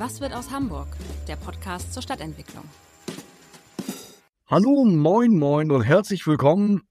[0.00, 0.88] Was wird aus Hamburg?
[1.28, 2.64] Der Podcast zur Stadtentwicklung.
[4.46, 6.84] Hallo, moin, moin und herzlich willkommen.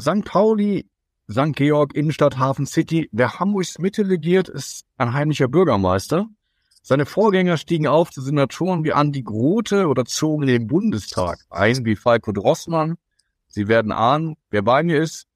[0.00, 0.24] St.
[0.24, 0.90] Pauli,
[1.30, 1.54] St.
[1.54, 3.08] Georg, Innenstadt, Hafen City.
[3.12, 6.26] Wer Hamburgs Mitte regiert, ist ein heimlicher Bürgermeister.
[6.82, 11.84] Seine Vorgänger stiegen auf zu Senatoren wie Andi Grote oder zogen in den Bundestag ein
[11.84, 12.96] wie Falco Drossmann.
[13.46, 15.28] Sie werden ahnen, wer bei mir ist.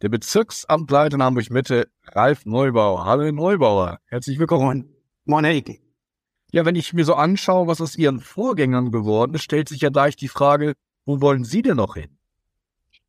[0.00, 3.04] Der Bezirksamtleiter in Hamburg Mitte, Ralf Neubauer.
[3.04, 4.88] Hallo Neubauer, herzlich willkommen.
[5.26, 5.91] Moin, Herr Icke.
[6.52, 9.88] Ja, wenn ich mir so anschaue, was aus Ihren Vorgängern geworden ist, stellt sich ja
[9.88, 10.74] gleich die Frage,
[11.06, 12.18] wo wollen Sie denn noch hin?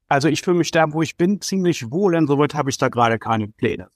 [0.08, 3.19] Also ich fühle mich da, wo ich bin, ziemlich wohl, insoweit habe ich da gerade
[3.19, 3.89] keine Pläne.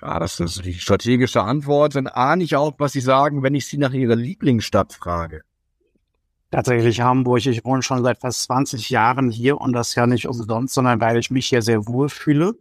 [0.00, 1.94] Ja, das ist die strategische Antwort.
[1.94, 5.42] Dann ahne ich auch, was Sie sagen, wenn ich Sie nach Ihrer Lieblingsstadt frage.
[6.50, 7.44] Tatsächlich Hamburg.
[7.44, 11.18] Ich wohne schon seit fast 20 Jahren hier und das ja nicht umsonst, sondern weil
[11.18, 12.54] ich mich hier sehr wohl fühle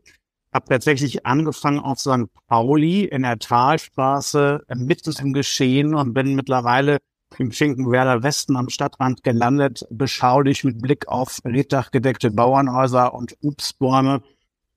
[0.54, 2.26] habe tatsächlich angefangen auf St.
[2.48, 6.98] Pauli in der Talstraße äh, mitten im Geschehen und bin mittlerweile
[7.38, 14.24] im Schinkenwerder Westen am Stadtrand gelandet, beschaulich mit Blick auf reddachgedeckte Bauernhäuser und Obstbäume.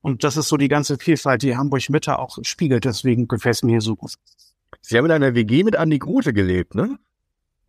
[0.01, 2.85] Und das ist so die ganze Vielfalt, die Hamburg Mitte auch spiegelt.
[2.85, 4.13] Deswegen gefällt mir hier so gut.
[4.81, 6.99] Sie haben in einer WG mit Andi Grote gelebt, ne?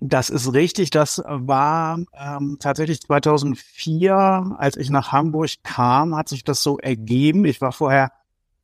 [0.01, 0.91] Das ist richtig.
[0.91, 7.45] Das war ähm, tatsächlich 2004, als ich nach Hamburg kam, hat sich das so ergeben.
[7.45, 8.13] Ich war vorher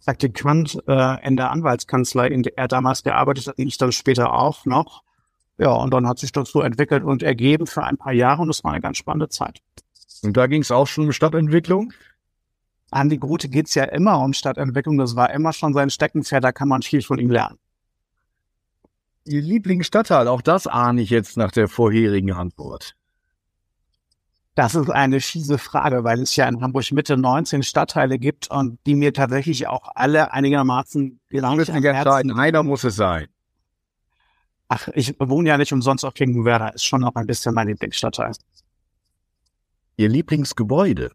[0.05, 4.65] Praktikant äh, in der Anwaltskanzlei, in der er damals gearbeitet hat, ich dann später auch
[4.65, 5.03] noch.
[5.59, 8.49] Ja, und dann hat sich das so entwickelt und ergeben für ein paar Jahre und
[8.49, 9.61] das war eine ganz spannende Zeit.
[10.23, 11.93] Und da ging es auch schon um Stadtentwicklung?
[12.91, 14.97] An die Grote geht's ja immer um Stadtentwicklung.
[14.99, 17.59] Das war immer schon sein Steckenpferd, da kann man viel von ihm lernen.
[19.25, 22.97] Ihr Lieblingsstadtteil, auch das ahne ich jetzt nach der vorherigen Antwort.
[24.55, 28.79] Das ist eine fiese Frage, weil es ja in Hamburg Mitte 19 Stadtteile gibt und
[28.85, 33.29] die mir tatsächlich auch alle einigermaßen am Herzen Einer muss es sein.
[34.69, 38.33] Ach, ich wohne ja nicht umsonst auf Finkenwerder, ist schon auch ein bisschen mein Lieblingsstadtteil.
[39.97, 41.13] Ihr Lieblingsgebäude?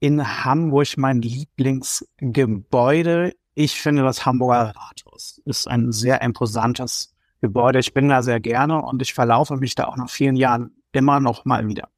[0.00, 7.80] In Hamburg mein Lieblingsgebäude ich finde, das Hamburger Rathaus ist ein sehr imposantes Gebäude.
[7.80, 11.20] Ich bin da sehr gerne und ich verlaufe mich da auch nach vielen Jahren immer
[11.20, 11.88] noch mal wieder.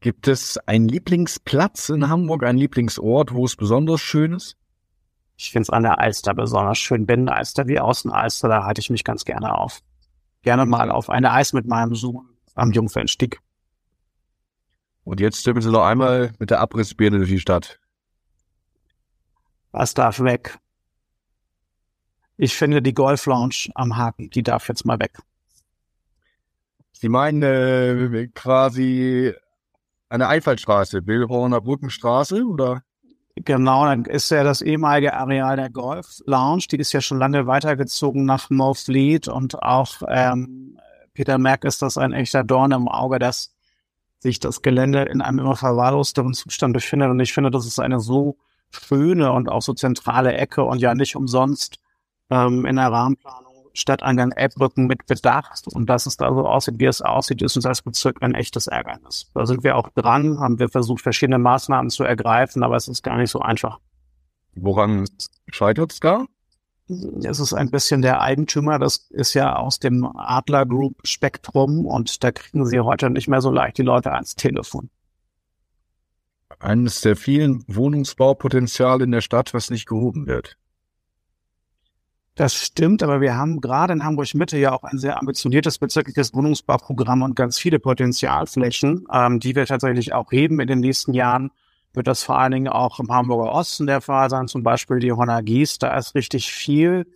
[0.00, 4.56] Gibt es einen Lieblingsplatz in Hamburg, einen Lieblingsort, wo es besonders schön ist?
[5.36, 7.06] Ich finde es an der Alster besonders schön.
[7.06, 9.80] Binnenalster wie Außenalster, da halte ich mich ganz gerne auf.
[10.42, 13.40] Gerne mal auf eine Eis mit meinem Sohn am Jungfernstieg.
[15.04, 17.80] Und jetzt stimmen Sie noch einmal mit der Abrissbirne durch die Stadt.
[19.74, 20.56] Was darf weg?
[22.36, 25.18] Ich finde die Golf Lounge am Haken, die darf jetzt mal weg.
[26.92, 29.34] Sie meinen äh, quasi
[30.08, 32.84] eine Einfallstraße, Billhorner Brückenstraße, oder?
[33.34, 37.48] Genau, dann ist ja das ehemalige Areal der Golf Lounge, die ist ja schon lange
[37.48, 40.78] weitergezogen nach Fleet und auch ähm,
[41.14, 43.52] Peter Merck ist das ein echter Dorn im Auge, dass
[44.20, 47.98] sich das Gelände in einem immer verwahrlosteren Zustand befindet und ich finde, das ist eine
[47.98, 48.38] so
[48.74, 51.78] schöne und auch so zentrale Ecke und ja nicht umsonst
[52.30, 55.66] ähm, in der Rahmenplanung Stadteingang Elbbrücken mit bedacht.
[55.72, 58.68] Und dass es da so aussieht, wie es aussieht, ist uns als Bezirk ein echtes
[58.68, 59.30] Ärgernis.
[59.34, 63.02] Da sind wir auch dran, haben wir versucht, verschiedene Maßnahmen zu ergreifen, aber es ist
[63.02, 63.80] gar nicht so einfach.
[64.54, 65.08] Woran
[65.48, 66.24] scheitert es da?
[67.22, 72.22] Es ist ein bisschen der Eigentümer, das ist ja aus dem Adler Group Spektrum und
[72.22, 74.90] da kriegen sie heute nicht mehr so leicht die Leute ans Telefon
[76.60, 80.56] eines der vielen Wohnungsbaupotenziale in der Stadt, was nicht gehoben wird.
[82.36, 86.34] Das stimmt, aber wir haben gerade in Hamburg Mitte ja auch ein sehr ambitioniertes bezirkliches
[86.34, 91.52] Wohnungsbauprogramm und ganz viele Potenzialflächen, ähm, die wir tatsächlich auch heben in den nächsten Jahren.
[91.92, 95.12] Wird das vor allen Dingen auch im Hamburger Osten der Fall sein, zum Beispiel die
[95.12, 95.78] Honor Gies.
[95.78, 97.06] Da ist richtig viel,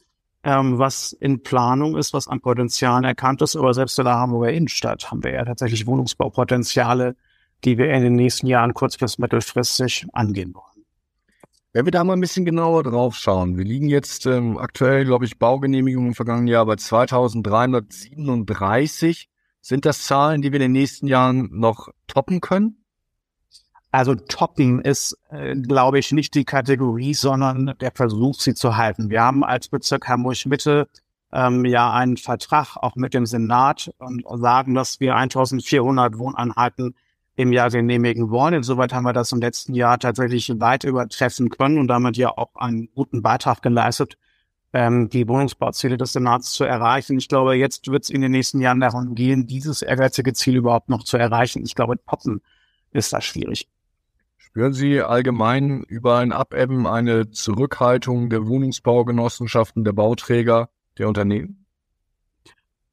[0.44, 3.56] ähm, was in Planung ist, was an Potenzialen erkannt ist.
[3.56, 7.17] Aber selbst in der Hamburger Innenstadt haben wir ja tatsächlich Wohnungsbaupotenziale,
[7.64, 10.64] die wir in den nächsten Jahren kurz- bis mittelfristig angehen wollen.
[11.72, 15.26] Wenn wir da mal ein bisschen genauer drauf schauen, wir liegen jetzt ähm, aktuell, glaube
[15.26, 19.28] ich, Baugenehmigungen im vergangenen Jahr bei 2337.
[19.60, 22.78] Sind das Zahlen, die wir in den nächsten Jahren noch toppen können?
[23.90, 29.08] Also toppen ist, äh, glaube ich, nicht die Kategorie, sondern der Versuch, sie zu halten.
[29.10, 30.88] Wir haben als Bezirk Hamburg-Mitte
[31.32, 36.94] ähm, ja einen Vertrag auch mit dem Senat und sagen, dass wir 1400 Wohneinheiten
[37.38, 38.52] im Jahr genehmigen wollen.
[38.52, 42.56] Insoweit haben wir das im letzten Jahr tatsächlich weit übertreffen können und damit ja auch
[42.56, 44.19] einen guten Beitrag geleistet,
[44.73, 47.17] ähm, die Wohnungsbauziele des Senats zu erreichen.
[47.17, 50.88] Ich glaube, jetzt wird es in den nächsten Jahren darum gehen, dieses ehrgeizige Ziel überhaupt
[50.88, 51.62] noch zu erreichen.
[51.64, 52.43] Ich glaube, Poppen
[52.90, 53.69] ist da schwierig.
[54.37, 61.67] Spüren Sie allgemein über ein Abebben eine Zurückhaltung der Wohnungsbaugenossenschaften, der Bauträger, der Unternehmen?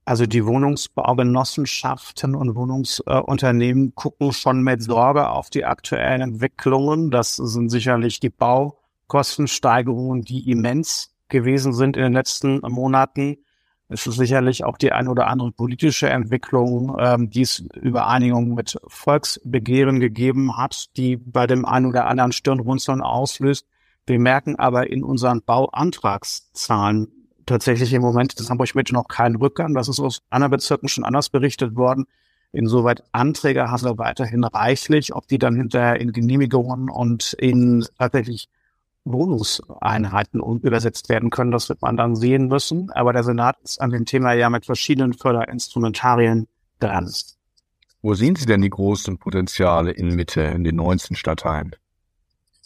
[0.07, 7.09] Also die Wohnungsbaugenossenschaften und Wohnungsunternehmen äh, gucken schon mit Sorge auf die aktuellen Entwicklungen.
[7.09, 13.37] Das sind sicherlich die Baukostensteigerungen, die immens gewesen sind in den letzten Monaten.
[13.89, 18.77] Es ist sicherlich auch die eine oder andere politische Entwicklung, ähm, die es Übereinigung mit
[18.87, 23.67] Volksbegehren gegeben hat, die bei dem einen oder anderen Stirnrunzeln auslöst.
[24.05, 29.73] Wir merken aber in unseren Bauantragszahlen tatsächlich im Moment das Hamburg Mitte noch keinen Rückgang.
[29.73, 32.05] Das ist aus anderen Bezirken schon anders berichtet worden.
[32.51, 35.13] Insoweit Anträge haben wir weiterhin reichlich.
[35.13, 38.49] Ob die dann hinterher in Genehmigungen und in tatsächlich
[39.03, 41.51] Wohnungseinheiten übersetzt werden können.
[41.51, 42.89] Das wird man dann sehen müssen.
[42.91, 46.47] Aber der Senat ist an dem Thema ja mit verschiedenen Förderinstrumentarien
[46.79, 47.11] dran.
[48.01, 51.75] Wo sehen Sie denn die großen Potenziale in Mitte, in den 19 Stadtteilen?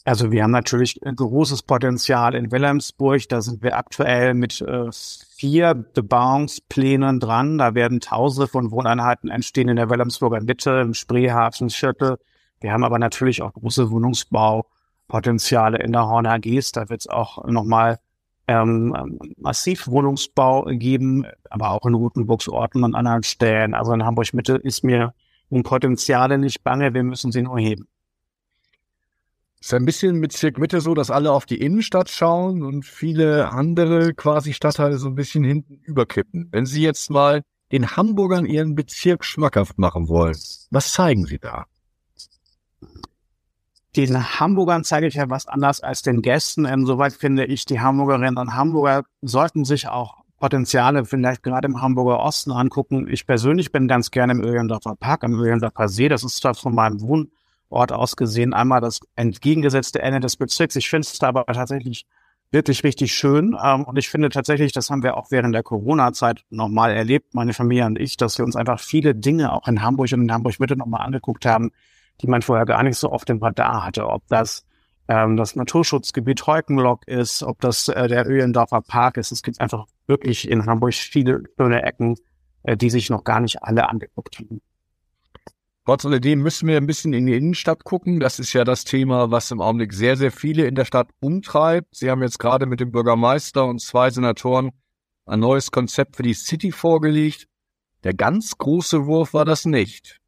[0.06, 3.28] Also wir haben natürlich ein großes Potenzial in Wilhelmsburg.
[3.30, 7.58] Da sind wir aktuell mit äh, vier Bebauungsplänen dran.
[7.58, 12.18] Da werden Tausende von Wohneinheiten entstehen in der Wilhelmsburger Mitte, im Spreehafenviertel.
[12.62, 14.66] Wir haben aber natürlich auch große Wohnungsbau
[15.08, 16.72] Potenziale in der Horn AGs.
[16.72, 18.00] Da wird es auch nochmal
[18.48, 23.74] ähm, massiv Wohnungsbau geben, aber auch in Rotenburgs Orten und anderen Stellen.
[23.74, 25.14] Also in Hamburg Mitte ist mir
[25.50, 27.88] um Potenziale nicht bange, wir müssen sie nur heben.
[29.62, 33.52] Ist ein bisschen mit Bezirk Mitte so, dass alle auf die Innenstadt schauen und viele
[33.52, 36.48] andere quasi Stadtteile so ein bisschen hinten überkippen.
[36.52, 37.42] Wenn Sie jetzt mal
[37.72, 40.38] den Hamburgern ihren Bezirk schmackhaft machen wollen,
[40.72, 41.66] was zeigen Sie da?
[43.96, 46.66] den Hamburgern zeige ich ja was anders als den Gästen.
[46.66, 52.20] Insoweit finde ich, die Hamburgerinnen und Hamburger sollten sich auch Potenziale vielleicht gerade im Hamburger
[52.20, 53.08] Osten angucken.
[53.10, 56.08] Ich persönlich bin ganz gerne im Öhlendorfer Park, am Öhlendorfer See.
[56.08, 57.02] Das ist zwar von meinem
[57.70, 60.76] Wohnort aus gesehen einmal das entgegengesetzte Ende des Bezirks.
[60.76, 62.06] Ich finde es aber tatsächlich
[62.52, 63.56] wirklich richtig schön.
[63.64, 67.54] Ähm, und ich finde tatsächlich, das haben wir auch während der Corona-Zeit nochmal erlebt, meine
[67.54, 70.60] Familie und ich, dass wir uns einfach viele Dinge auch in Hamburg und in Hamburg
[70.60, 71.72] Mitte nochmal angeguckt haben,
[72.22, 74.08] die man vorher gar nicht so oft im Radar hatte.
[74.08, 74.66] Ob das
[75.08, 79.32] ähm, das Naturschutzgebiet Heukenlock ist, ob das äh, der Öhlendorfer Park ist.
[79.32, 82.16] Es gibt einfach wirklich in Hamburg viele schöne Ecken,
[82.64, 84.62] äh, die sich noch gar nicht alle angeguckt haben.
[85.90, 88.20] Trotz alledem müssen wir ein bisschen in die Innenstadt gucken.
[88.20, 91.96] Das ist ja das Thema, was im Augenblick sehr, sehr viele in der Stadt umtreibt.
[91.96, 94.70] Sie haben jetzt gerade mit dem Bürgermeister und zwei Senatoren
[95.26, 97.48] ein neues Konzept für die City vorgelegt.
[98.04, 100.20] Der ganz große Wurf war das nicht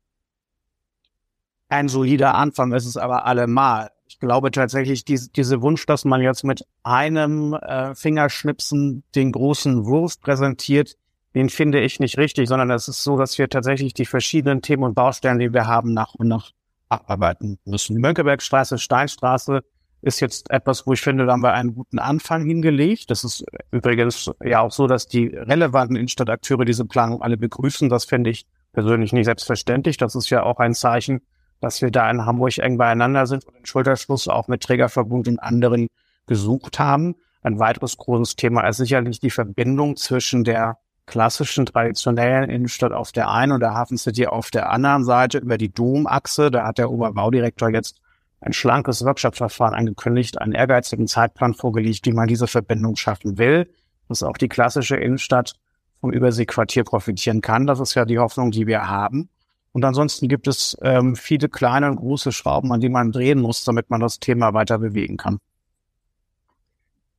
[1.71, 3.91] ein solider Anfang ist es aber allemal.
[4.07, 9.85] Ich glaube tatsächlich, diese, diese Wunsch, dass man jetzt mit einem äh, Fingerschnipsen den großen
[9.85, 10.97] Wurf präsentiert,
[11.33, 14.83] den finde ich nicht richtig, sondern es ist so, dass wir tatsächlich die verschiedenen Themen
[14.83, 16.51] und Baustellen, die wir haben, nach und nach
[16.89, 17.95] abarbeiten müssen.
[17.95, 19.61] Die Mönckebergstraße, Steinstraße
[20.01, 23.11] ist jetzt etwas, wo ich finde, da haben wir einen guten Anfang hingelegt.
[23.11, 27.87] Das ist übrigens ja auch so, dass die relevanten Innenstadtakteure diese Planung alle begrüßen.
[27.87, 29.97] Das finde ich persönlich nicht selbstverständlich.
[29.97, 31.21] Das ist ja auch ein Zeichen,
[31.61, 35.39] dass wir da in Hamburg eng beieinander sind und den Schulterschluss auch mit Trägerverbund und
[35.39, 35.87] anderen
[36.25, 37.15] gesucht haben.
[37.43, 40.77] Ein weiteres großes Thema ist sicherlich die Verbindung zwischen der
[41.11, 45.57] klassischen, traditionellen Innenstadt auf der einen und der Hafen City auf der anderen Seite über
[45.57, 46.49] die Domachse.
[46.49, 47.99] Da hat der Oberbaudirektor jetzt
[48.39, 53.69] ein schlankes Workshop-Verfahren angekündigt, einen ehrgeizigen Zeitplan vorgelegt, wie man diese Verbindung schaffen will,
[54.07, 55.55] dass auch die klassische Innenstadt
[55.99, 57.67] vom Überseequartier profitieren kann.
[57.67, 59.29] Das ist ja die Hoffnung, die wir haben.
[59.73, 63.65] Und ansonsten gibt es ähm, viele kleine und große Schrauben, an die man drehen muss,
[63.65, 65.39] damit man das Thema weiter bewegen kann.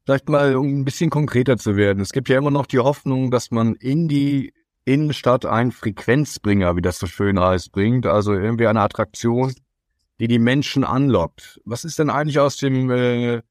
[0.04, 2.02] Vielleicht mal, um ein bisschen konkreter zu werden.
[2.02, 4.52] Es gibt ja immer noch die Hoffnung, dass man in die
[4.84, 8.06] Innenstadt einen Frequenzbringer, wie das so schön heißt, bringt.
[8.06, 9.54] Also irgendwie eine Attraktion,
[10.18, 11.60] die die Menschen anlockt.
[11.64, 13.42] Was ist denn eigentlich aus dem, äh,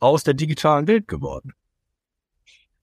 [0.00, 1.52] aus der digitalen Welt geworden?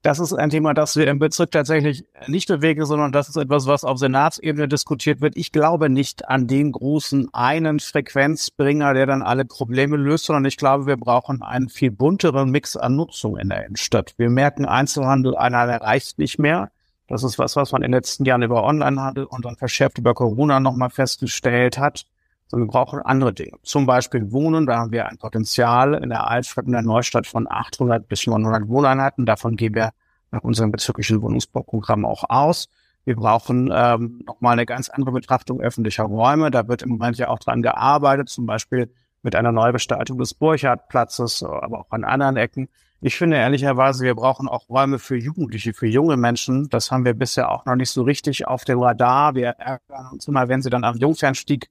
[0.07, 3.67] Das ist ein Thema, das wir im Bezirk tatsächlich nicht bewegen, sondern das ist etwas,
[3.67, 5.35] was auf Senatsebene diskutiert wird.
[5.35, 10.55] Ich glaube nicht an den großen einen Frequenzbringer, der dann alle Probleme löst, sondern ich
[10.55, 14.13] glaube, wir brauchen einen viel bunteren Mix an Nutzung in der Innenstadt.
[14.15, 16.71] Wir merken, Einzelhandel einer reicht nicht mehr.
[17.09, 20.13] Das ist was, was man in den letzten Jahren über Onlinehandel und dann verschärft über
[20.13, 22.05] Corona nochmal festgestellt hat.
[22.48, 23.58] Sondern wir brauchen andere Dinge.
[23.63, 27.48] Zum Beispiel Wohnen, da haben wir ein Potenzial in der Altstadt und der Neustadt von
[27.50, 29.25] 800 bis 900 Wohneinheiten.
[29.25, 29.92] Davon gehen wir
[30.32, 32.70] nach unserem bezirklichen Wohnungsbauprogramm auch aus.
[33.06, 36.51] Wir brauchen ähm, nochmal eine ganz andere Betrachtung öffentlicher Räume.
[36.51, 38.92] Da wird im Moment ja auch dran gearbeitet, zum Beispiel
[39.24, 42.68] mit einer Neugestaltung des Burchardplatzes, aber auch an anderen Ecken.
[43.00, 46.68] Ich finde ehrlicherweise, wir brauchen auch Räume für Jugendliche, für junge Menschen.
[46.70, 49.36] Das haben wir bisher auch noch nicht so richtig auf dem Radar.
[49.36, 51.70] Wir ärgern uns immer, wenn sie dann am Jungfernstieg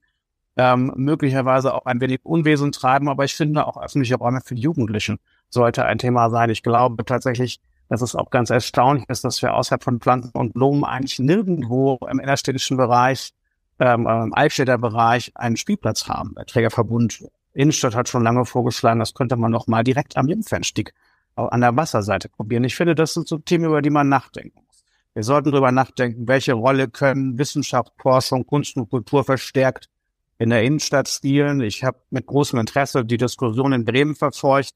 [0.57, 3.09] ähm, möglicherweise auch ein wenig Unwesen treiben.
[3.09, 6.49] Aber ich finde auch öffentliche Räume für Jugendlichen sollte ein Thema sein.
[6.49, 10.53] Ich glaube tatsächlich, dass es auch ganz erstaunlich ist, dass wir außerhalb von Pflanzen und
[10.53, 13.33] Blumen eigentlich nirgendwo im innerstädtischen Bereich,
[13.79, 16.33] ähm, im Altstädter Bereich einen Spielplatz haben.
[16.35, 17.23] Der Trägerverbund
[17.53, 20.93] Innenstadt hat schon lange vorgeschlagen, das könnte man noch mal direkt am Jungfernstieg
[21.35, 22.63] an der Wasserseite probieren.
[22.63, 24.83] Ich finde, das sind so Themen, über die man nachdenken muss.
[25.13, 29.89] Wir sollten darüber nachdenken, welche Rolle können Wissenschaft, Forschung, Kunst und Kultur verstärkt
[30.39, 31.61] in der Innenstadt spielen.
[31.61, 34.73] Ich habe mit großem Interesse die Diskussion in Bremen verfolgt,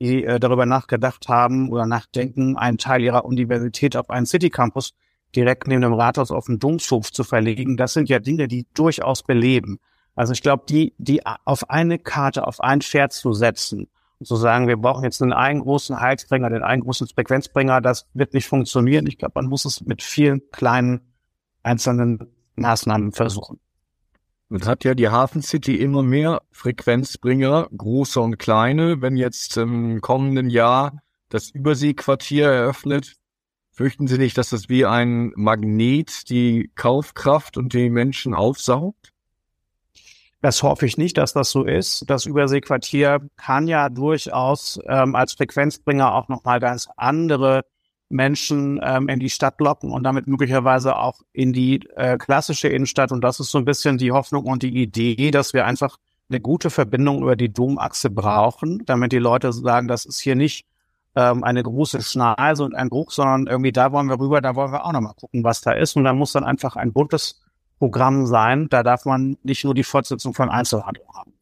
[0.00, 4.94] die äh, darüber nachgedacht haben oder nachdenken, einen Teil ihrer Universität auf einen City Campus
[5.34, 7.76] direkt neben dem Rathaus auf den Domshof zu verlegen.
[7.76, 9.78] Das sind ja Dinge, die durchaus beleben.
[10.14, 13.88] Also ich glaube, die, die auf eine Karte, auf ein Pferd zu setzen
[14.18, 18.06] und zu sagen, wir brauchen jetzt einen, einen großen Heizbringer, den einen großen Frequenzbringer, das
[18.12, 19.06] wird nicht funktionieren.
[19.06, 21.00] Ich glaube, man muss es mit vielen kleinen
[21.62, 23.60] einzelnen Maßnahmen versuchen.
[24.52, 29.00] Jetzt hat ja die Hafen City immer mehr Frequenzbringer, große und kleine.
[29.00, 33.14] Wenn jetzt im kommenden Jahr das Überseequartier eröffnet,
[33.70, 39.12] fürchten Sie nicht, dass das wie ein Magnet die Kaufkraft und die Menschen aufsaugt?
[40.42, 42.10] Das hoffe ich nicht, dass das so ist.
[42.10, 47.62] Das Überseequartier kann ja durchaus ähm, als Frequenzbringer auch nochmal ganz andere
[48.10, 53.12] Menschen ähm, in die Stadt locken und damit möglicherweise auch in die äh, klassische Innenstadt.
[53.12, 55.96] Und das ist so ein bisschen die Hoffnung und die Idee, dass wir einfach
[56.28, 60.66] eine gute Verbindung über die Domachse brauchen, damit die Leute sagen, das ist hier nicht
[61.14, 64.72] ähm, eine große Schneise und ein Bruch, sondern irgendwie da wollen wir rüber, da wollen
[64.72, 65.96] wir auch nochmal gucken, was da ist.
[65.96, 67.40] Und da muss dann einfach ein buntes
[67.78, 68.68] Programm sein.
[68.68, 71.32] Da darf man nicht nur die Fortsetzung von Einzelhandel haben.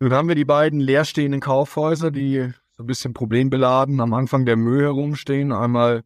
[0.00, 4.56] Nun haben wir die beiden leerstehenden Kaufhäuser, die so ein bisschen problembeladen am Anfang der
[4.56, 5.50] Mühe herumstehen.
[5.50, 6.04] Einmal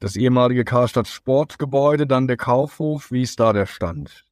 [0.00, 3.10] das ehemalige Karstadt Sportgebäude, dann der Kaufhof.
[3.10, 4.26] Wie ist da der Stand?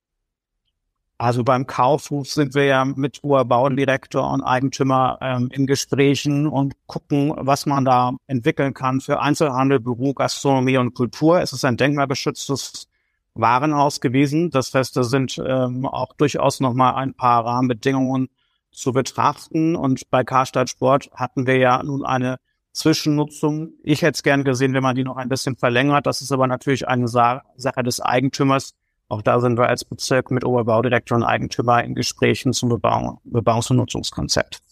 [1.17, 7.33] Also beim Kaufhof sind wir ja mit Baudirektor und Eigentümer ähm, in Gesprächen und gucken,
[7.38, 11.41] was man da entwickeln kann für Einzelhandel, Büro, Gastronomie und Kultur.
[11.41, 12.87] Es ist ein denkmalgeschütztes
[13.33, 14.50] Warenhaus gewesen.
[14.50, 18.29] Das heißt, da sind ähm, auch durchaus nochmal ein paar Rahmenbedingungen
[18.73, 19.76] zu betrachten.
[19.76, 22.38] Und bei Karstadt Sport hatten wir ja nun eine
[22.73, 23.75] Zwischennutzung.
[23.83, 26.07] Ich hätte es gern gesehen, wenn man die noch ein bisschen verlängert.
[26.07, 28.75] Das ist aber natürlich eine Sa Sache des Eigentümers
[29.12, 33.71] auch da sind wir als Bezirk mit Oberbaudirektor und Eigentümer in Gesprächen zum Bebauung, Bebauungs-
[33.71, 34.62] und Nutzungskonzept.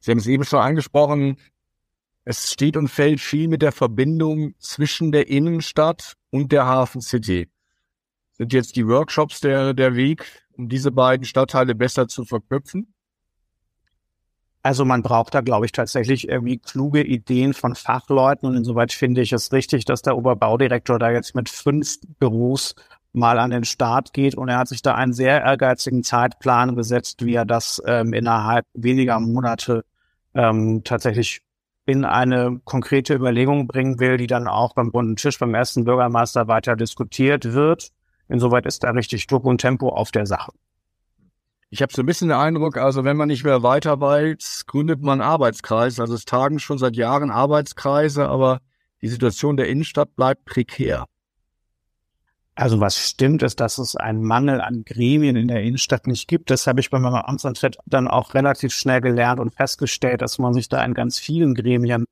[0.00, 1.36] Sie haben es eben schon angesprochen.
[2.24, 7.48] Es steht und fällt viel mit der Verbindung zwischen der Innenstadt und der Hafen City.
[8.32, 12.92] Sind jetzt die Workshops der, der Weg, um diese beiden Stadtteile besser zu verknüpfen?
[14.62, 19.20] Also man braucht da, glaube ich, tatsächlich irgendwie kluge Ideen von Fachleuten und insoweit finde
[19.20, 22.76] ich es richtig, dass der Oberbaudirektor da jetzt mit fünf Büros
[23.12, 27.24] mal an den Start geht und er hat sich da einen sehr ehrgeizigen Zeitplan gesetzt,
[27.24, 29.84] wie er das ähm, innerhalb weniger Monate
[30.34, 31.42] ähm, tatsächlich
[31.84, 36.46] in eine konkrete Überlegung bringen will, die dann auch beim runden Tisch beim ersten Bürgermeister
[36.46, 37.90] weiter diskutiert wird.
[38.32, 40.52] Insoweit ist da richtig Druck und Tempo auf der Sache.
[41.70, 45.00] Ich habe so ein bisschen den Eindruck, also wenn man nicht mehr weiter weiß, gründet
[45.00, 46.02] man Arbeitskreise.
[46.02, 48.60] Also es tagen schon seit Jahren Arbeitskreise, aber
[49.00, 51.06] die Situation der Innenstadt bleibt prekär.
[52.54, 56.50] Also was stimmt, ist, dass es einen Mangel an Gremien in der Innenstadt nicht gibt.
[56.50, 60.52] Das habe ich bei meinem Amtsantritt dann auch relativ schnell gelernt und festgestellt, dass man
[60.52, 62.04] sich da in ganz vielen Gremien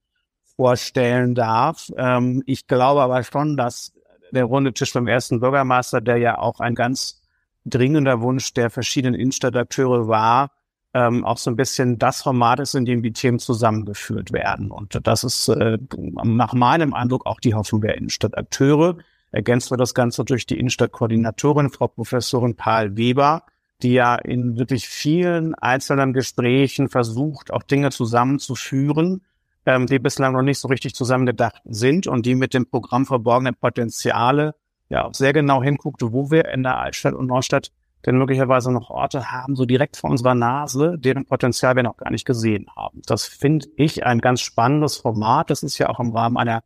[0.57, 1.91] vorstellen darf.
[1.97, 3.93] Ähm, ich glaube aber schon, dass
[4.33, 7.23] der runde Tisch beim ersten Bürgermeister, der ja auch ein ganz
[7.65, 10.51] dringender Wunsch der verschiedenen Innenstadtakteure war,
[10.93, 14.71] ähm, auch so ein bisschen das Format ist, in dem die Themen zusammengeführt werden.
[14.71, 15.79] Und das ist äh,
[16.25, 18.97] nach meinem Eindruck auch die Hoffnung der Innenstadtakteure.
[19.31, 23.45] Ergänzt wir das Ganze durch die Innenstadtkoordinatorin, Frau Professorin Paul Weber,
[23.83, 29.23] die ja in wirklich vielen einzelnen Gesprächen versucht, auch Dinge zusammenzuführen,
[29.67, 33.53] ähm, die bislang noch nicht so richtig zusammengedacht sind und die mit dem Programm verborgene
[33.53, 34.55] Potenziale
[34.89, 37.71] ja auch sehr genau hinguckt, wo wir in der Altstadt und Neustadt
[38.07, 42.11] denn möglicherweise noch Orte haben, so direkt vor unserer Nase, deren Potenzial wir noch gar
[42.11, 43.03] nicht gesehen haben.
[43.05, 45.51] Das finde ich ein ganz spannendes Format.
[45.51, 46.63] Das ist ja auch im Rahmen einer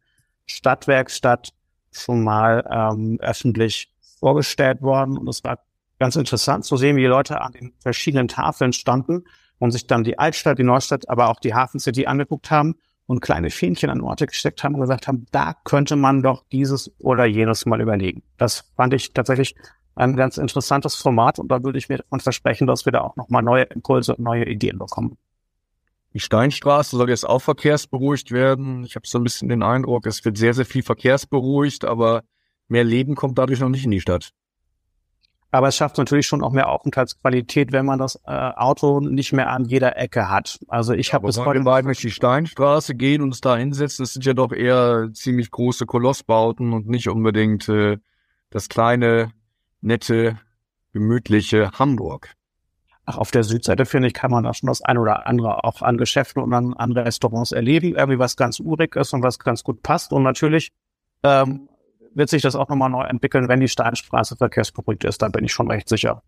[0.47, 1.53] Stadtwerkstatt
[1.91, 5.59] schon mal ähm, öffentlich vorgestellt worden und es war
[5.99, 9.25] ganz interessant zu sehen, wie die Leute an den verschiedenen Tafeln standen
[9.59, 13.21] und sich dann die Altstadt, die Neustadt, aber auch die Hafen City angeguckt haben und
[13.21, 17.25] kleine Fähnchen an Orte gesteckt haben und gesagt haben, da könnte man doch dieses oder
[17.27, 18.23] jenes mal überlegen.
[18.39, 19.55] Das fand ich tatsächlich
[19.95, 23.17] ein ganz interessantes Format und da würde ich mir davon versprechen, dass wir da auch
[23.17, 25.17] nochmal neue Impulse und neue Ideen bekommen.
[26.15, 28.85] Die Steinstraße soll jetzt auch verkehrsberuhigt werden.
[28.85, 32.23] Ich habe so ein bisschen den Eindruck, es wird sehr, sehr viel verkehrsberuhigt, aber
[32.69, 34.31] mehr Leben kommt dadurch noch nicht in die Stadt.
[35.55, 39.51] Aber es schafft natürlich schon auch mehr Aufenthaltsqualität, wenn man das äh, Auto nicht mehr
[39.51, 40.59] an jeder Ecke hat.
[40.67, 44.03] Also ich habe bis heute beiden durch die Steinstraße gehen und es da hinsetzen.
[44.03, 47.99] Das sind ja doch eher ziemlich große Kolossbauten und nicht unbedingt äh,
[48.51, 49.31] das kleine,
[49.81, 50.41] nette,
[50.93, 52.35] gemütliche Hamburg.
[53.05, 55.83] Ach, auf der Südseite, finde ich, kann man da schon das ein oder andere auch
[55.83, 57.95] an Geschäften und an, an Restaurants erleben.
[57.95, 60.13] Irgendwie was ganz urig ist und was ganz gut passt.
[60.13, 60.73] Und natürlich
[61.23, 61.69] ähm,
[62.15, 65.23] wird sich das auch nochmal neu entwickeln, wenn die Steinstraße verkehrsberuhigt ist.
[65.23, 66.23] Da bin ich schon recht sicher.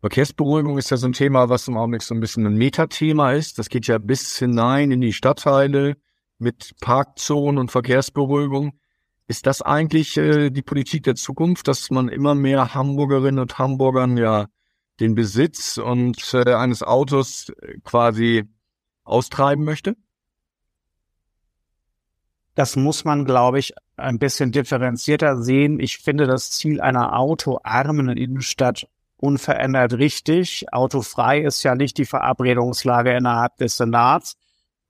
[0.00, 3.58] Verkehrsberuhigung ist ja so ein Thema, was im Augenblick so ein bisschen ein Metathema ist.
[3.58, 5.96] Das geht ja bis hinein in die Stadtteile
[6.38, 8.72] mit Parkzonen und Verkehrsberuhigung.
[9.28, 14.16] Ist das eigentlich äh, die Politik der Zukunft, dass man immer mehr Hamburgerinnen und Hamburgern
[14.16, 14.46] ja
[14.98, 18.42] den Besitz und äh, eines Autos äh, quasi
[19.04, 19.96] austreiben möchte?
[22.54, 25.80] Das muss man, glaube ich, ein bisschen differenzierter sehen.
[25.80, 30.66] Ich finde das Ziel einer autoarmen Innenstadt unverändert richtig.
[30.72, 34.36] Autofrei ist ja nicht die Verabredungslage innerhalb des Senats,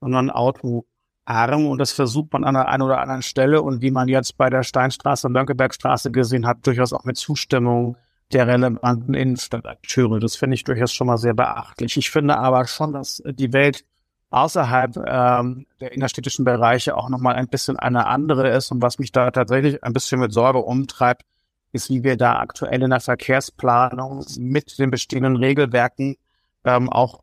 [0.01, 1.67] sondern autoarm.
[1.67, 4.49] Und das versucht man an der einen oder anderen Stelle und wie man jetzt bei
[4.49, 7.95] der Steinstraße und Mönckebergstraße gesehen hat, durchaus auch mit Zustimmung
[8.33, 10.19] der relevanten Innenstadtakteure.
[10.19, 11.95] Das finde ich durchaus schon mal sehr beachtlich.
[11.97, 13.85] Ich finde aber schon, dass die Welt
[14.33, 18.71] außerhalb ähm, der innerstädtischen Bereiche auch nochmal ein bisschen eine andere ist.
[18.71, 21.23] Und was mich da tatsächlich ein bisschen mit Sorge umtreibt,
[21.71, 26.15] ist, wie wir da aktuell in der Verkehrsplanung mit den bestehenden Regelwerken
[26.63, 27.21] ähm, auch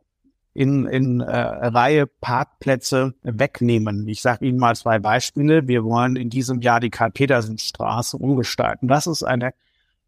[0.55, 4.07] in, in äh, Reihe Parkplätze wegnehmen.
[4.09, 5.69] Ich sage Ihnen mal zwei Beispiele.
[5.69, 8.89] Wir wollen in diesem Jahr die Karl-Petersen-Straße umgestalten.
[8.89, 9.53] Das ist eine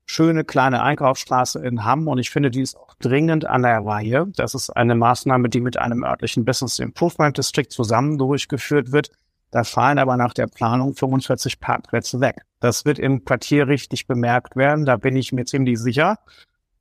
[0.07, 4.27] schöne kleine Einkaufsstraße in Hamm und ich finde, die ist auch dringend an der Reihe.
[4.37, 9.11] Das ist eine Maßnahme, die mit einem örtlichen Business Improvement District zusammen durchgeführt wird.
[9.51, 12.43] Da fallen aber nach der Planung 45 Parkplätze weg.
[12.61, 16.19] Das wird im Quartier richtig bemerkt werden, da bin ich mir ziemlich sicher.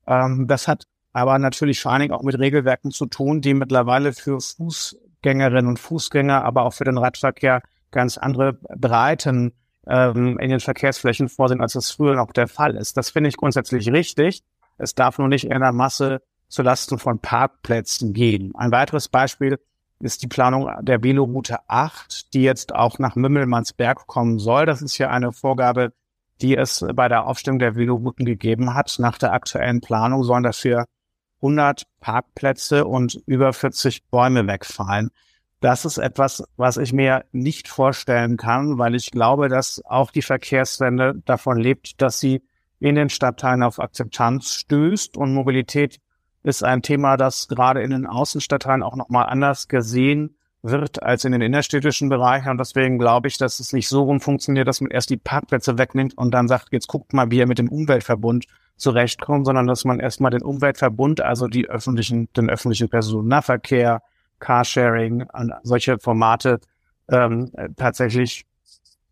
[0.08, 4.14] Ähm, das hat aber natürlich vor allen Dingen auch mit Regelwerken zu tun, die mittlerweile
[4.14, 9.54] für Fußgängerinnen und Fußgänger, aber auch für den Radverkehr ganz andere Breiten
[9.88, 12.98] ähm, in den Verkehrsflächen vorsehen, als es früher noch der Fall ist.
[12.98, 14.44] Das finde ich grundsätzlich richtig.
[14.78, 18.54] Es darf nur nicht in der Masse zulasten von Parkplätzen gehen.
[18.56, 19.60] Ein weiteres Beispiel
[20.00, 24.66] ist die Planung der Veloroute 8, die jetzt auch nach Mümmelmannsberg kommen soll.
[24.66, 25.94] Das ist ja eine Vorgabe,
[26.42, 28.96] die es bei der Aufstellung der Velorouten gegeben hat.
[29.00, 30.86] Nach der aktuellen Planung sollen dafür
[31.38, 35.12] 100 Parkplätze und über 40 Bäume wegfallen.
[35.62, 40.24] Das ist etwas, was ich mir nicht vorstellen kann, weil ich glaube, dass auch die
[40.24, 42.42] Verkehrswende davon lebt, dass sie
[42.80, 46.00] in den Stadtteilen auf Akzeptanz stößt und Mobilität
[46.42, 51.32] ist ein Thema, das gerade in den Außenstadtteilen auch nochmal anders gesehen wird als in
[51.32, 52.50] den innerstädtischen Bereichen.
[52.50, 55.78] Und deswegen glaube ich, dass es nicht so rum funktioniert, dass man erst die Parkplätze
[55.78, 58.46] wegnimmt und dann sagt, jetzt guckt mal, wie er mit dem Umweltverbund
[58.78, 64.02] zurechtkommt, sondern dass man erstmal den Umweltverbund, also die öffentlichen, den öffentlichen Personennahverkehr,
[64.42, 66.60] Carsharing, an solche Formate
[67.10, 68.46] ähm, tatsächlich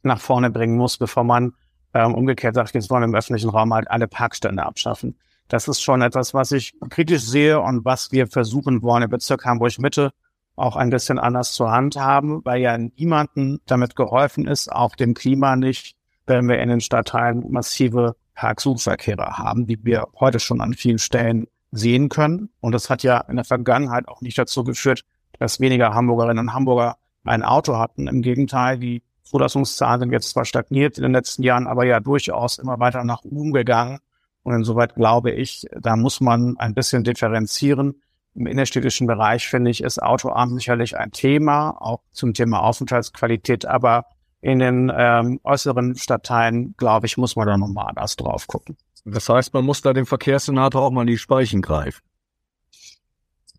[0.04, 1.54] nach vorne bringen muss, bevor man
[1.94, 5.18] ähm, umgekehrt sagt, jetzt wollen wir im öffentlichen Raum halt alle Parkstände abschaffen.
[5.48, 9.46] Das ist schon etwas, was ich kritisch sehe und was wir versuchen wollen im Bezirk
[9.46, 10.12] Hamburg Mitte
[10.56, 15.14] auch ein bisschen anders zur Hand haben, weil ja niemandem damit geholfen ist, auch dem
[15.14, 15.96] Klima nicht,
[16.28, 21.48] wenn wir in den Stadtteilen massive Parksuchverkehre haben, die wir heute schon an vielen Stellen
[21.72, 22.50] sehen können.
[22.60, 25.04] Und das hat ja in der Vergangenheit auch nicht dazu geführt,
[25.40, 28.08] dass weniger Hamburgerinnen und Hamburger ein Auto hatten.
[28.08, 32.58] Im Gegenteil, die Zulassungszahlen sind jetzt zwar stagniert in den letzten Jahren, aber ja durchaus
[32.58, 34.00] immer weiter nach oben gegangen.
[34.44, 38.02] Und insoweit glaube ich, da muss man ein bisschen differenzieren.
[38.36, 43.66] Im innerstädtischen Bereich, finde ich, ist Autoarm sicherlich ein Thema, auch zum Thema Aufenthaltsqualität.
[43.66, 44.06] Aber
[44.42, 48.78] in den ähm, äußeren Stadtteilen, glaube ich, muss man da nochmal anders drauf gucken.
[49.06, 52.02] Das heißt, man muss da dem Verkehrssenator auch mal in die Speichen greifen.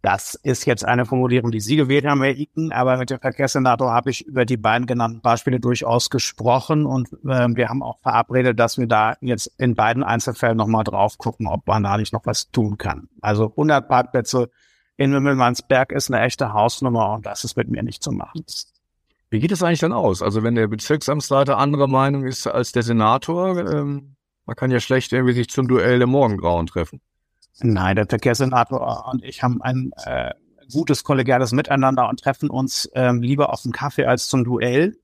[0.02, 3.92] Das ist jetzt eine Formulierung, die Sie gewählt haben, Herr Iken, aber mit dem Verkehrssenator
[3.92, 8.58] habe ich über die beiden genannten Beispiele durchaus gesprochen und äh, wir haben auch verabredet,
[8.58, 12.24] dass wir da jetzt in beiden Einzelfällen nochmal drauf gucken, ob man da nicht noch
[12.24, 13.08] was tun kann.
[13.20, 14.48] Also 100 Parkplätze
[14.96, 18.44] in Wimmelmannsberg ist eine echte Hausnummer und das ist mit mir nicht zu machen.
[19.28, 20.22] Wie geht es eigentlich dann aus?
[20.22, 25.12] Also wenn der Bezirksamtsleiter anderer Meinung ist als der Senator, ähm, Man kann ja schlecht
[25.12, 27.00] irgendwie sich zum Duell im Morgengrauen treffen.
[27.62, 30.30] Nein, der Verkehrssenator und ich haben ein äh,
[30.72, 34.96] gutes kollegiales Miteinander und treffen uns ähm, lieber auf den Kaffee als zum Duell.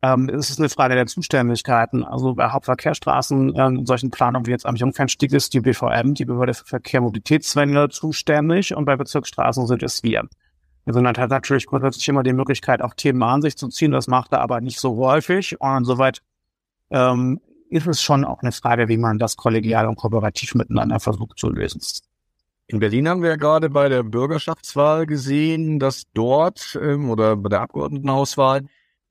[0.00, 2.02] Ähm, es ist eine Frage der Zuständigkeiten.
[2.04, 6.54] Also bei Hauptverkehrsstraßen, ähm, solchen Planungen wie jetzt am Jungfernstieg ist die BVM, die Behörde
[6.54, 10.28] für Verkehr Mobilitätswende, zuständig und bei Bezirksstraßen sind es wir.
[10.86, 13.92] Der Senat hat natürlich grundsätzlich immer die Möglichkeit, auch Themen an sich zu ziehen.
[13.92, 15.60] Das macht er aber nicht so häufig.
[15.60, 16.22] Und insoweit
[16.90, 17.40] ähm,
[17.72, 21.48] ist es schon auch eine Frage, wie man das kollegial und kooperativ miteinander versucht zu
[21.50, 21.80] lösen.
[22.66, 27.48] In Berlin haben wir ja gerade bei der Bürgerschaftswahl gesehen, dass dort ähm, oder bei
[27.48, 28.62] der Abgeordnetenhauswahl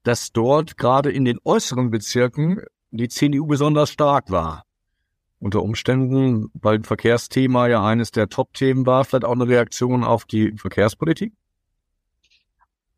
[0.04, 4.66] dass dort gerade in den äußeren Bezirken die CDU besonders stark war.
[5.40, 10.54] Unter Umständen, weil Verkehrsthema ja eines der Top-Themen war, vielleicht auch eine Reaktion auf die
[10.58, 11.34] Verkehrspolitik?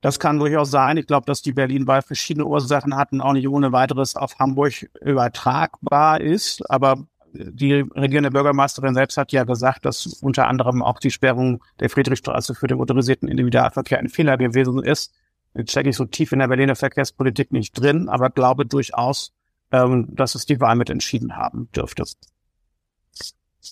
[0.04, 0.98] Das kann durchaus sein.
[0.98, 6.20] Ich glaube, dass die Berlin-Wahl verschiedene Ursachen hatten, auch nicht ohne weiteres auf Hamburg übertragbar
[6.20, 6.70] ist.
[6.70, 11.90] Aber die regierende Bürgermeisterin selbst hat ja gesagt, dass unter anderem auch die Sperrung der
[11.90, 15.14] Friedrichstraße für den motorisierten Individualverkehr ein Fehler gewesen ist.
[15.54, 19.32] Jetzt stecke ich so tief in der Berliner Verkehrspolitik nicht drin, aber glaube durchaus,
[19.72, 22.04] ähm, dass es die Wahl mit entschieden haben dürfte.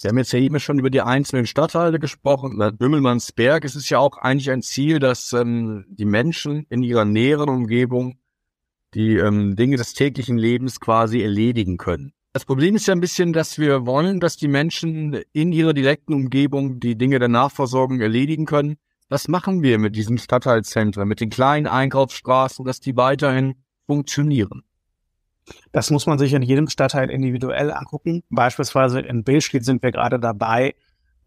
[0.02, 2.58] Wir haben jetzt ja eben schon über die einzelnen Stadtteile gesprochen.
[2.78, 7.50] Bümmelmannsberg, es ist ja auch eigentlich ein Ziel, dass ähm, die Menschen in ihrer näheren
[7.50, 8.18] Umgebung
[8.94, 12.14] die ähm, Dinge des täglichen Lebens quasi erledigen können.
[12.34, 16.14] Das Problem ist ja ein bisschen, dass wir wollen, dass die Menschen in ihrer direkten
[16.14, 18.78] Umgebung die Dinge der Nachversorgung erledigen können.
[19.10, 24.64] Was machen wir mit diesen Stadtteilzentren, mit den kleinen Einkaufsstraßen, dass die weiterhin funktionieren?
[25.72, 28.24] Das muss man sich in jedem Stadtteil individuell angucken.
[28.30, 30.76] Beispielsweise in Billstedt sind wir gerade dabei,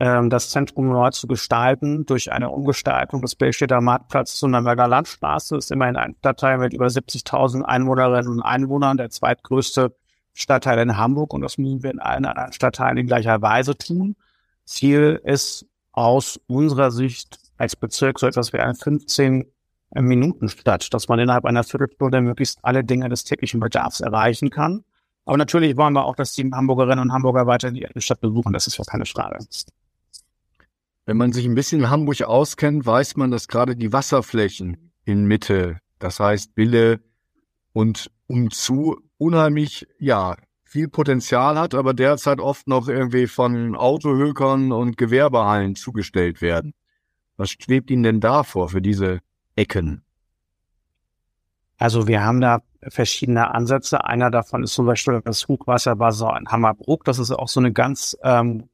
[0.00, 5.54] ähm, das Zentrum neu zu gestalten durch eine Umgestaltung des Billstädter Marktplatzes zu Nürnberger Landstraße.
[5.54, 9.94] Das ist immerhin ein Stadtteil mit über 70.000 Einwohnerinnen und Einwohnern, der zweitgrößte
[10.32, 14.16] Stadtteil in Hamburg und das müssen wir in allen anderen Stadtteilen in gleicher Weise tun.
[14.64, 19.46] Ziel ist aus unserer Sicht als Bezirk so etwas wie eine 15
[20.02, 24.84] Minuten Stadt, dass man innerhalb einer Viertelstunde möglichst alle Dinge des täglichen Bedarfs erreichen kann.
[25.24, 28.52] Aber natürlich wollen wir auch, dass die Hamburgerinnen und Hamburger weiter in die Stadt besuchen.
[28.52, 29.38] Das ist ja keine Frage.
[31.06, 35.26] Wenn man sich ein bisschen in Hamburg auskennt, weiß man, dass gerade die Wasserflächen in
[35.26, 37.00] Mitte, das heißt Bille
[37.72, 44.96] und umzu, unheimlich, ja, viel Potenzial hat, aber derzeit oft noch irgendwie von Autohökern und
[44.96, 46.72] Gewerbehallen zugestellt werden.
[47.36, 49.20] Was schwebt Ihnen denn da vor für diese
[49.56, 50.02] Ecken?
[51.78, 54.04] Also wir haben da verschiedene Ansätze.
[54.04, 57.04] Einer davon ist zum Beispiel das Hochwasserbassin in Hammerbrook.
[57.04, 58.68] Das ist auch so eine ganz ähm,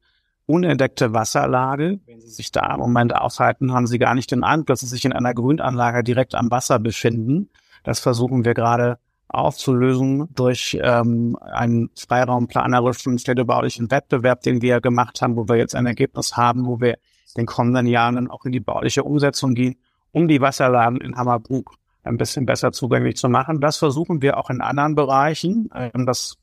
[0.45, 1.99] unentdeckte Wasserlage.
[2.05, 4.87] Wenn Sie sich da im Moment aufhalten, haben Sie gar nicht den Eindruck, dass Sie
[4.87, 7.49] sich in einer Grünanlage direkt am Wasser befinden.
[7.83, 15.37] Das versuchen wir gerade aufzulösen durch ähm, einen freiraumplanerischen städtebaulichen Wettbewerb, den wir gemacht haben,
[15.37, 16.97] wo wir jetzt ein Ergebnis haben, wo wir
[17.37, 19.77] den kommenden Jahren dann auch in die bauliche Umsetzung gehen,
[20.11, 23.61] um die Wasserlagen in Hammerbrook ein bisschen besser zugänglich zu machen.
[23.61, 25.69] Das versuchen wir auch in anderen Bereichen.
[25.75, 26.37] Ähm, das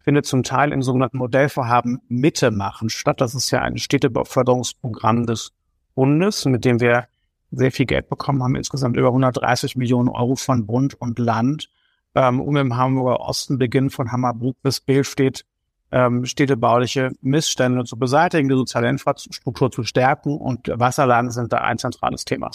[0.00, 3.20] findet zum Teil im sogenannten Modellvorhaben Mitte machen statt.
[3.20, 5.52] Das ist ja ein Städtebauförderungsprogramm des
[5.94, 7.06] Bundes, mit dem wir
[7.50, 11.68] sehr viel Geld bekommen haben, insgesamt über 130 Millionen Euro von Bund und Land,
[12.14, 15.44] ähm, um im Hamburger Osten beginnen von Hammerbrook bis Billstedt
[15.92, 21.76] ähm, städtebauliche Missstände zu beseitigen, die soziale Infrastruktur zu stärken und Wasserlagen sind da ein
[21.76, 22.50] zentrales Thema.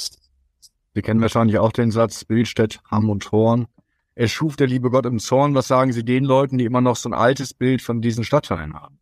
[0.97, 3.67] Sie kennen wahrscheinlich auch den Satz Bildstedt, Hamm und Horn.
[4.15, 5.53] Es schuf der liebe Gott im Zorn.
[5.53, 8.73] Was sagen Sie den Leuten, die immer noch so ein altes Bild von diesen Stadtteilen
[8.73, 8.97] haben?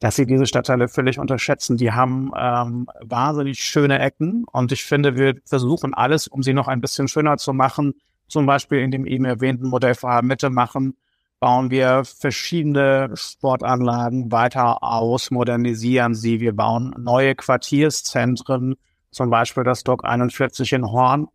[0.00, 1.76] Dass sie diese Stadtteile völlig unterschätzen.
[1.76, 6.66] Die haben ähm, wahnsinnig schöne Ecken und ich finde, wir versuchen alles, um sie noch
[6.66, 7.94] ein bisschen schöner zu machen.
[8.26, 10.96] Zum Beispiel in dem eben erwähnten Modellvorhaben Mitte machen,
[11.38, 16.40] bauen wir verschiedene Sportanlagen weiter aus, modernisieren sie.
[16.40, 18.74] Wir bauen neue Quartierszentren,
[19.14, 21.28] zum Beispiel das Dock 41 in Horn.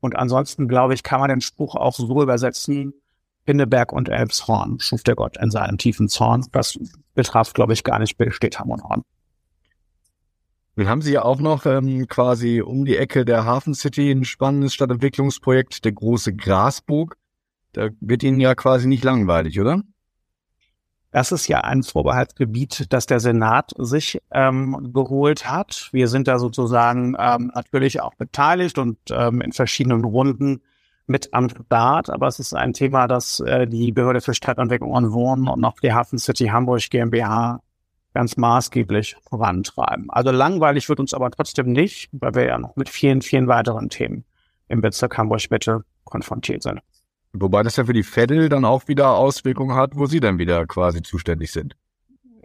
[0.00, 2.94] Und ansonsten, glaube ich, kann man den Spruch auch so übersetzen,
[3.46, 6.44] Pinneberg und Elbshorn schuf der Gott in seinem tiefen Zorn.
[6.52, 6.78] Das
[7.14, 9.02] betraf, glaube ich, gar nicht Billstedt, Hamm und Horn.
[10.74, 14.24] Dann haben Sie ja auch noch ähm, quasi um die Ecke der Hafen City ein
[14.24, 17.16] spannendes Stadtentwicklungsprojekt, der große Grasburg.
[17.72, 19.80] Da wird Ihnen ja quasi nicht langweilig, oder?
[21.16, 25.88] Das ist ja ein Vorbehaltsgebiet, das der Senat sich ähm, geholt hat.
[25.90, 30.60] Wir sind da sozusagen ähm, natürlich auch beteiligt und ähm, in verschiedenen Runden
[31.06, 32.10] mit am Start.
[32.10, 35.80] Aber es ist ein Thema, das äh, die Behörde für Stadtentwicklung und Wohnen und auch
[35.80, 37.62] die Hafen City Hamburg GmbH
[38.12, 40.10] ganz maßgeblich vorantreiben.
[40.10, 43.88] Also langweilig wird uns aber trotzdem nicht, weil wir ja noch mit vielen, vielen weiteren
[43.88, 44.26] Themen
[44.68, 46.82] im Bezirk Hamburg Mitte konfrontiert sind.
[47.40, 50.66] Wobei das ja für die Vettel dann auch wieder Auswirkungen hat, wo sie dann wieder
[50.66, 51.76] quasi zuständig sind.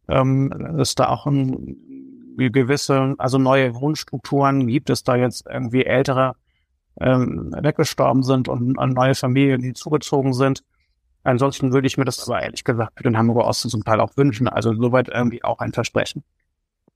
[0.08, 6.38] ähm, ist da auch ein gewisse, also neue Wohnstrukturen gibt es da jetzt irgendwie ältere
[7.02, 10.63] ähm, weggestorben sind und, und neue Familien, die zugezogen sind.
[11.23, 14.15] Ansonsten würde ich mir das aber ehrlich gesagt für den Hamburger Osten zum Teil auch
[14.15, 14.47] wünschen.
[14.47, 16.23] Also soweit irgendwie auch ein Versprechen.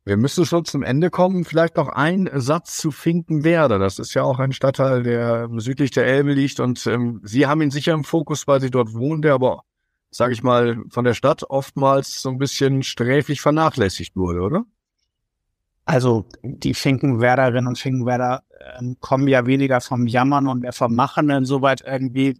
[0.04, 1.46] Wir müssen schon zum Ende kommen.
[1.46, 3.78] Vielleicht noch ein Satz zu Finkenwerder.
[3.78, 6.60] Das ist ja auch ein Stadtteil, der südlich der Elbe liegt.
[6.60, 9.64] Und ähm, Sie haben ihn sicher im Fokus, weil Sie dort wohnen, der aber,
[10.10, 14.66] sage ich mal, von der Stadt oftmals so ein bisschen sträflich vernachlässigt wurde, oder?
[15.86, 21.30] Also die Finkenwerderinnen und Finkenwerder äh, kommen ja weniger vom Jammern und mehr vom Machen.
[21.30, 22.40] Insoweit irgendwie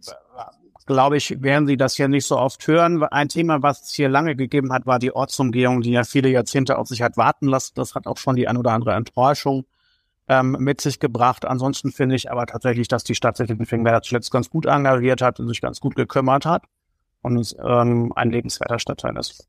[0.86, 3.02] glaube ich, werden Sie das hier nicht so oft hören.
[3.04, 6.78] Ein Thema, was es hier lange gegeben hat, war die Ortsumgehung, die ja viele Jahrzehnte
[6.78, 7.72] auf sich hat warten lassen.
[7.76, 9.64] Das hat auch schon die ein oder andere Enttäuschung
[10.28, 11.44] ähm, mit sich gebracht.
[11.44, 15.22] Ansonsten finde ich aber tatsächlich, dass die Stadt sich in Finkenwerder zuletzt ganz gut engagiert
[15.22, 16.64] hat und sich ganz gut gekümmert hat
[17.22, 19.48] und es ähm, ein lebenswerter Stadtteil ist.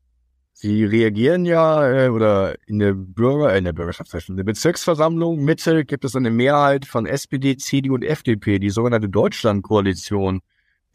[0.55, 5.43] Sie reagieren ja, äh, oder in der Bürger, äh, in der Bürgerschaft, in der Bezirksversammlung
[5.43, 10.41] Mitte gibt es eine Mehrheit von SPD, CDU und FDP, die sogenannte Deutschlandkoalition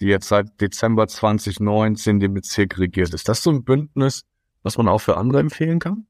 [0.01, 3.15] die jetzt seit Dezember 2019 den Bezirk regiert.
[3.15, 4.25] Ist das so ein Bündnis,
[4.63, 6.07] was man auch für andere empfehlen kann?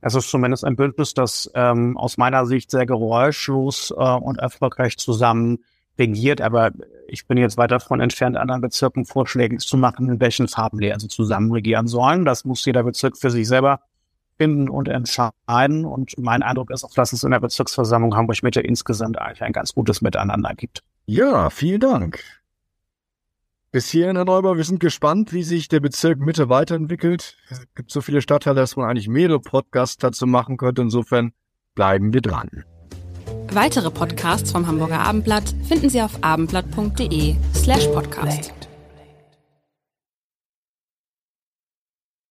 [0.00, 4.98] Es ist zumindest ein Bündnis, das ähm, aus meiner Sicht sehr geräuschlos äh, und erfolgreich
[4.98, 5.60] zusammen
[5.96, 6.40] regiert.
[6.40, 6.72] Aber
[7.06, 10.92] ich bin jetzt weit davon entfernt, anderen Bezirken Vorschläge zu machen, in welchen Farben die
[10.92, 12.24] also zusammen regieren sollen.
[12.24, 13.80] Das muss jeder Bezirk für sich selber
[14.38, 15.84] finden und entscheiden.
[15.84, 19.72] Und mein Eindruck ist auch, dass es in der Bezirksversammlung Hamburg-Mitte insgesamt eigentlich ein ganz
[19.72, 20.82] gutes Miteinander gibt.
[21.06, 22.41] Ja, vielen Dank.
[23.72, 27.38] Bis hierhin, Herr Neuber, wir sind gespannt, wie sich der Bezirk Mitte weiterentwickelt.
[27.48, 30.82] Es gibt so viele Stadtteile, dass man eigentlich mehrere Podcasts dazu machen könnte.
[30.82, 31.32] Insofern
[31.74, 32.50] bleiben wir dran.
[33.50, 38.52] Weitere Podcasts vom Hamburger Abendblatt finden Sie auf abendblatt.de slash podcast.